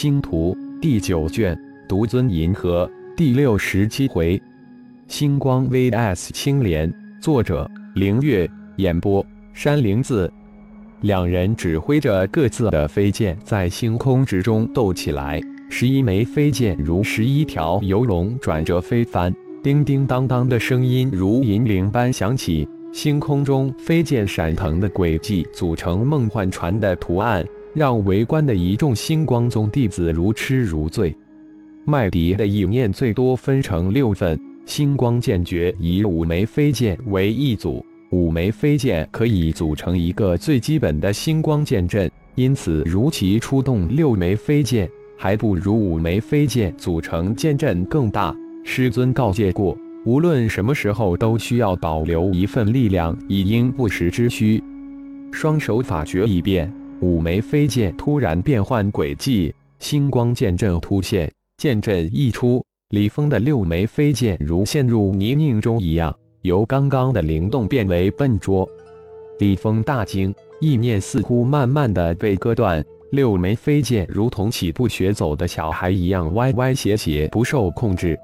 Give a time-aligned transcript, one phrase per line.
[0.00, 4.40] 星图第九卷独尊银河第六十七回，
[5.08, 6.88] 星光 vs 青莲，
[7.20, 10.32] 作者凌月，演播山灵子。
[11.00, 19.34] 两人指挥着各自的飞剑在星空之中斗起来，十一枚飞剑如十一条游龙转折飞翻，
[19.64, 22.68] 叮叮当当的声音如银铃般响起。
[22.92, 27.44] 星空中飞剑闪腾的轨迹组成梦幻船的图案，
[27.78, 31.16] 让围观的一众星光宗弟子如痴如醉。
[31.84, 37.84] 麦迪的意念最多分成六份，星光剑诀以五枚飞剑为一组。
[38.10, 48.34] 五枚飞剑可以组成一个最基本的星光剑阵，因此如其出动六枚飞剑，还不如五枚飞剑组成剑阵更大。
[48.64, 54.60] 师尊告诫过，无论什么时候都需要保留一份力量，以应不时之需。
[55.30, 61.30] 双手法诀一变，五枚飞剑突然变换轨迹，星光剑阵突现。
[61.56, 66.14] 剑阵一出，李峰的六枚飞剑如陷入泥泞中一样。
[66.42, 68.68] 由刚刚的灵动变为笨拙，
[69.38, 78.18] 李峰大惊，意念似乎慢慢的被割断，六枚飞剑如同起步学走的小孩一样歪歪斜斜，不受控制。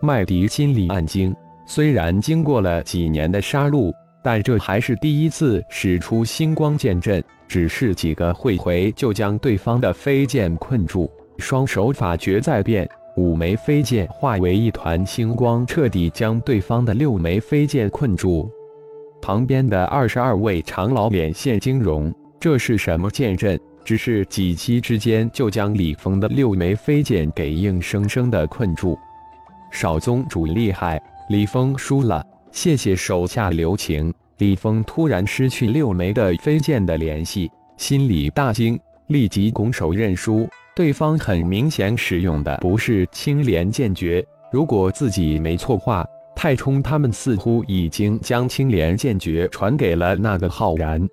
[0.00, 1.34] 麦迪心里暗惊，
[1.66, 3.92] 虽然经过了几年的杀戮，
[4.22, 12.88] 但这还是第一次使出星光剑阵，只是几个会回就将对方的飞剑困住，双手法诀在变。
[13.16, 18.48] 五枚飞剑化为一团星光，彻底将对方的六枚飞剑困住。
[19.20, 23.58] 旁边的二十二位长老脸现惊容，这是什么剑阵？
[23.84, 28.96] 只是几息之间，就将李峰的六枚飞剑给硬生生的困住。
[29.72, 34.14] 少宗主厉害，李峰输了，谢谢手下留情。
[34.40, 40.48] 李峰突然失去六枚的飞剑的联系，心里大惊，立即拱手认输。
[40.74, 51.06] 对方很明显使用的不是青莲剑诀，如果自己没错话，太冲他们似乎已经将青莲剑诀传给了那个浩然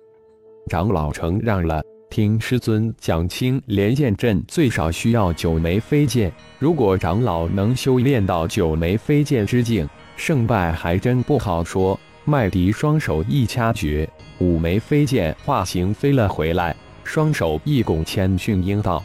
[0.70, 1.82] 长老，承让了。
[2.08, 9.86] 听师尊讲，青莲剑阵最少需要九枚飞剑，如果长老能修炼到九枚飞剑之境，
[10.16, 12.00] 胜败还真不好说。
[12.28, 14.06] 麦迪双手一掐诀，
[14.36, 19.02] 五枚飞剑化形飞了回来，双手一拱，谦逊应道。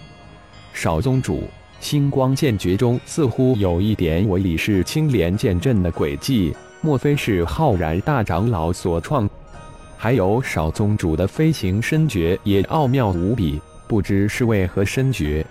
[0.73, 1.45] 少宗主，
[1.79, 9.29] 星光剑诀中似乎有一点我李氏青莲剑阵的轨迹，莫非是浩然大长老所创？
[9.95, 15.45] 还有少宗主的飞行身诀也奥妙无比，不知是为何身诀？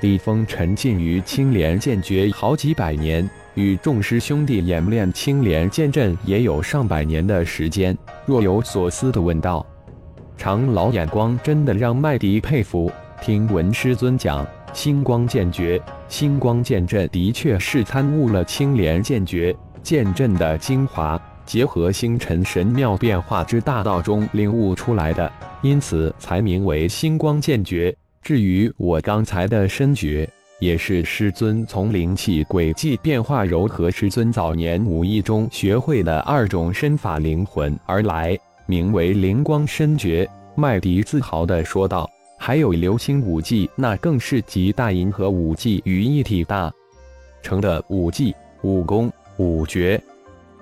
[0.00, 7.96] 李峰沉浸于青莲剑诀好几百年，与众师兄弟演练青莲剑阵也有上百年的时间，
[8.26, 9.64] 若有所思地问道
[10.36, 27.96] ：“长老眼光真的让麦迪佩服。”听闻师尊讲，星光剑诀、星光剑阵的确是参悟了青莲剑诀剑阵的精华，结合星辰神妙变化之大道中领悟出来的，因此才名为星光剑诀。
[28.20, 30.28] 至于我刚才的身诀，
[30.58, 40.28] 也是师尊从灵气轨迹变化柔和师尊早年武艺中学会的二种身法灵魂而来，名为灵光身诀。
[40.54, 42.10] 麦迪自豪地说道。
[42.38, 46.70] 还有流星武技，那更是集大银河武技于一体大
[47.42, 50.00] 成的武技武功武诀。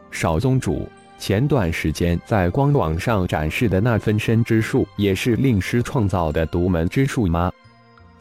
[0.08, 0.88] 少宗主，
[1.18, 7.50] 前段时间在官网上展示的那分身之术，也是令师创造的独门之术吗？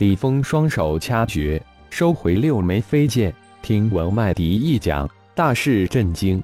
[0.03, 3.34] 李峰双手掐诀，收回六枚飞剑。
[3.62, 6.44] 听闻麦迪一讲，大是震惊。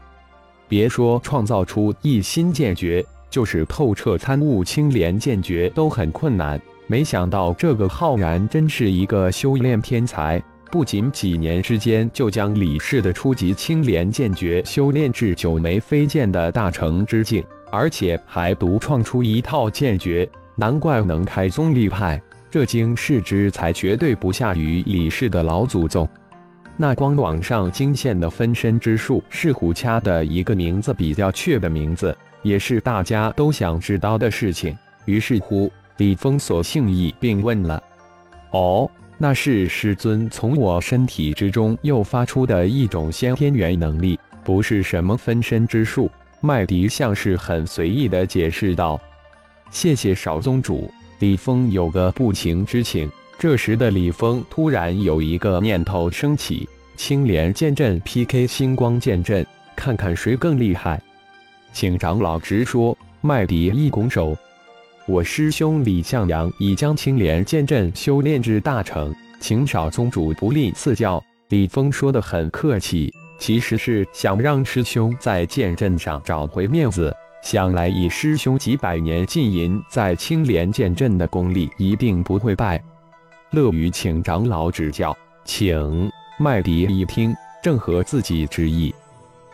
[0.69, 6.57] 别说创造出一新剑诀，就是透彻参悟青莲剑诀都很困难。
[6.87, 10.41] 没想到这个浩然真是一个修炼天才，
[10.71, 22.21] 不仅几年之间就将李氏的初级青莲剑诀修炼至九枚飞剑的大成之境，而且还独创出一套剑诀，难怪能开宗立派。
[22.51, 26.07] 这经世之才绝对不下于李氏的老祖宗。
[26.77, 34.77] 那光网上惊现的分身之术是虎掐的一个名字比较确的名字，也是大家都想知道的事情。
[35.05, 35.71] 于是乎。
[35.97, 37.83] 李峰索性一并问了
[38.51, 46.09] ：“哦，那是师尊从我身体之中又发出的一种先天元能力，不是什么分身之术。”
[46.39, 48.97] 麦迪像是很随意的解释道
[49.71, 50.89] ：“谢谢少宗主。”
[51.19, 53.09] 李峰有个不情之请。
[53.37, 56.67] 这时的李峰突然有一个念头升起：
[56.97, 59.45] 青莲剑阵 PK 星光剑阵，
[59.75, 61.01] 看看谁更厉害。
[61.71, 62.97] 请长老直说。
[63.21, 64.33] 麦迪一拱手。
[65.05, 71.21] 我师兄李向阳已将青莲剑阵修炼至大成，请少宗主不吝赐教。
[71.49, 77.13] 李峰说的很客气，其实是想让师兄在剑阵上找回面子。
[77.41, 82.81] 想来以师兄几百年浸淫在青莲剑阵的功力，一定不会败。
[83.51, 86.11] 乐于请长老指教，请。
[86.37, 88.93] 麦迪一听，正合自己之意。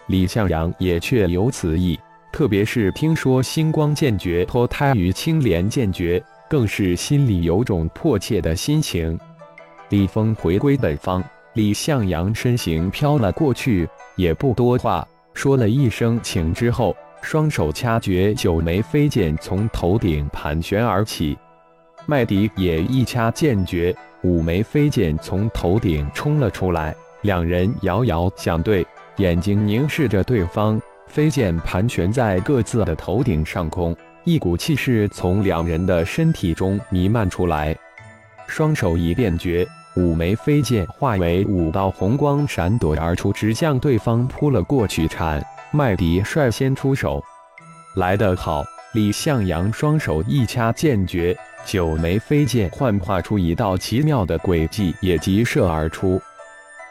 [0.08, 2.00] 李向阳也确有此意，
[2.32, 9.18] 特别是听说星光剑诀脱胎于青莲剑诀，更是心里有种迫切的心情。
[9.90, 11.24] 李峰回归本方，
[11.54, 21.36] 李向阳身形飘了过去，也不多话，说了一声“请”之后，双手掐诀，九枚飞剑从头顶盘旋而起。
[22.06, 28.86] 麦迪也一掐剑诀，五枚飞剑从头顶冲了出来，两人遥遥相对。
[29.18, 37.75] 眼睛凝视着对方，飞剑盘旋在各自的头顶上空，一股气势从两人的身体中弥漫出来。
[38.45, 45.07] 双手一变绝，五枚飞剑化为五道红光闪躲而出，直向对方扑了过去。
[45.07, 47.24] 铲麦迪率先出手，
[47.96, 48.64] 来得好！
[48.94, 51.36] 李向阳双手一掐剑诀，
[51.66, 56.22] 九枚飞剑幻化出一道奇妙的轨迹，也急射而出。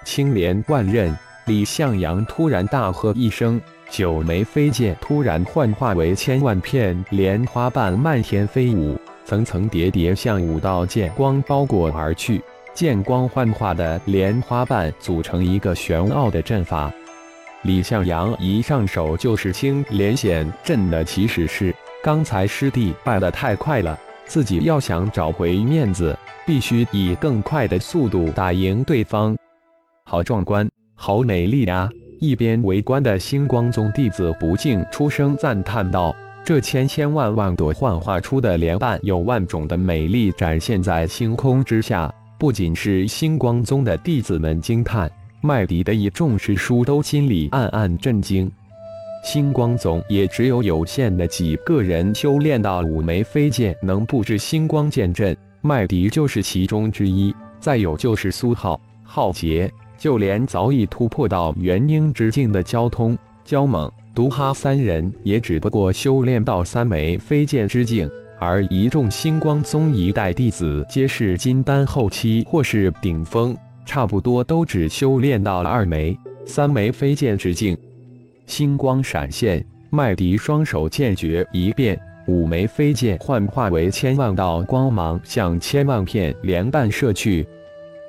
[0.05, 1.15] 青莲万仞。
[1.47, 3.61] 李向阳突然大喝一声，
[3.91, 12.43] 九枚飞剑突然幻化为千万片莲花瓣，漫天飞舞，层层叠叠向五道剑光包裹而去。
[12.73, 16.91] 剑光幻化的莲花瓣组成一个玄奥的阵法。
[17.65, 21.75] 李向阳一上手就是青莲显阵的起始式。
[22.03, 26.17] 刚才师弟败得太快了，自己要想找回面子，
[26.47, 29.35] 必须以更快的速度打赢对方。
[30.05, 30.69] 好壮观！
[30.95, 31.89] 好美丽呀！
[32.21, 36.15] 一边围观的星光宗弟子不禁出声赞叹道
[36.45, 42.13] ：“这千千万万朵幻化出的莲瓣，有万种的美丽展现在星空之下。
[42.39, 45.11] 不仅是星光宗的弟子们惊叹，
[45.47, 48.51] 麦迪的一众师叔都心里暗暗震惊。
[49.23, 57.35] 星光宗也只有有限的几个人修炼到五枚飞剑，能布置星光剑阵，麦迪就是其中之一。
[57.61, 68.09] 再有就是苏浩、浩劫。”就连早已突破到元婴之境的交通、焦猛、毒哈三人，也只不过修炼到三枚飞剑之境；
[68.41, 77.77] 而一众星光宗一代弟子，皆是金丹后期或是顶峰，差不多都只修炼到了二枚、三枚飞剑之境。
[78.47, 87.47] 星光闪现，麦迪双手剑诀一变，五枚飞剑幻化为千万道光芒，向千万片莲瓣射去。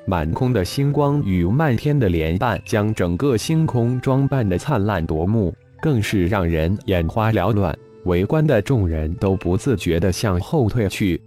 [0.08, 7.76] 满空的星光与漫天的莲瓣，将整个星空装扮的灿烂夺目，更是让人眼花缭乱。
[8.04, 11.20] 围观的众人都不自觉地向后退去。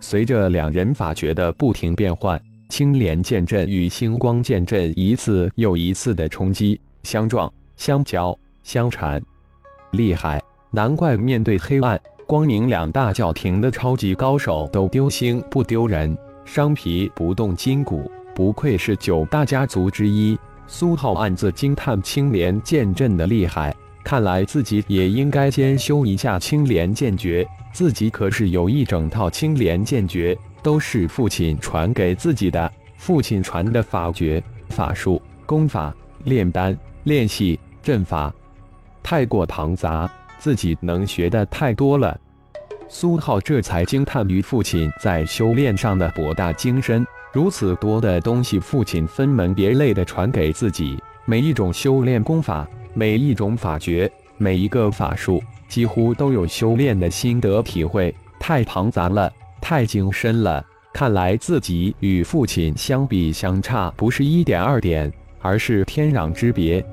[0.00, 9.22] 随着两人法诀的不停变换，青莲剑阵与星光剑阵一次又一次的冲击、相撞、相交、相缠，
[9.92, 10.42] 厉害！
[10.70, 16.16] 难怪面对黑暗、光明两大教廷的超级高手都丢星不丢人。
[16.44, 20.38] 伤皮不动筋骨，不愧是九大家族之一。
[20.66, 23.74] 苏浩暗自惊叹青莲剑阵的厉害，
[24.04, 27.46] 看来自己也应该先修一下青莲剑诀。
[27.72, 30.36] 自己可是有一整套青莲剑诀，
[30.66, 32.68] 都是父亲传给自己的。
[32.96, 35.94] 父亲传的法诀、法术、功法、
[36.24, 38.34] 炼丹、炼系、阵法，
[39.00, 42.18] 太过庞杂，自己能学的太多了。
[42.88, 59.32] 苏浩这才惊叹于父亲在修炼上的博大精深，如此多的东西，父亲分门别类的传给自己，每一种修炼功法，每一种法诀，每一个法术，几乎都有修炼的心得体会，太庞杂了，
[59.68, 60.64] 太精深了。
[60.92, 66.86] 看来自己与父亲相比相差不是一点二点，而是天壤之别。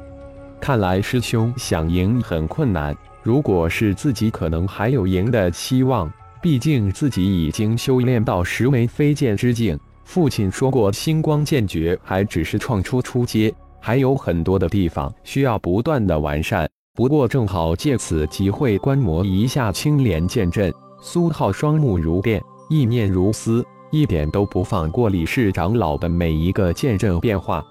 [0.59, 2.97] 看来师兄想赢很困难。
[3.21, 6.11] 如果是自己，可能还有赢的希望。
[6.41, 9.79] 毕竟自己已经修炼到十枚飞剑之境。
[10.03, 16.67] 父亲说过，星光剑诀还只是创出初阶，还有很多的地方需要不断的完善。
[16.95, 20.73] 不过正好借此机会观摩一下青莲剑阵。
[21.05, 22.41] 苏浩双目如电，
[22.73, 27.63] 意念如丝，一点都不放过李氏长老的每一个剑阵变化。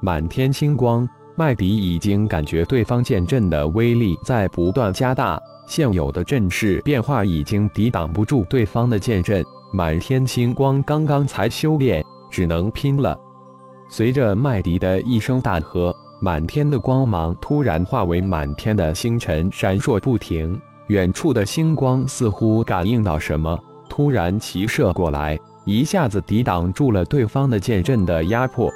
[0.00, 1.06] 满天星光。
[1.36, 9.42] 麦迪已经感觉对方剑阵的威力在不断加大，现有的阵势变化已经抵挡不住对方的剑阵。
[9.72, 13.18] 满天星光刚刚才修炼，只能拼了。
[13.88, 20.60] 随着麦迪的一声大喝，满天的光芒突然化为满天的星辰，闪烁不停。
[20.88, 23.58] 远处的星光似乎感应到什么，
[23.90, 28.70] 突然齐射过来，一下子抵挡住了对方的剑阵的压迫。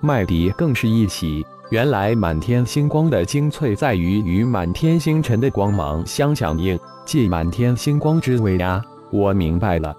[0.00, 8.82] 麦迪更是一喜，原来满天星光的精粹在于与满天星辰的光芒相响应，借满天星光之威啊！
[9.10, 9.94] 我明白了，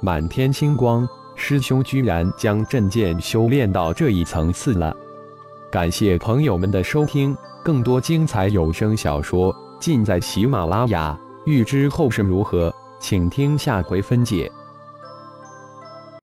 [0.00, 4.94] 满天星光，师兄居然将阵剑修炼到这一层次了。
[5.70, 11.16] 感谢朋友们的收听，更多精彩有声小说尽在喜马拉雅。
[11.44, 14.50] 欲知后事如何，请听下回分解。